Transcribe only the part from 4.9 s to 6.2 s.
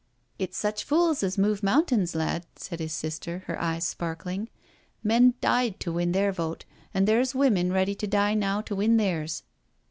Men died to win